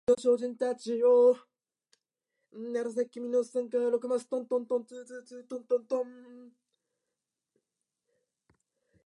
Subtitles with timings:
[0.01, 0.01] 新装版になったら挿絵が大幅に削除されていてショックだ
[5.75, 5.95] った。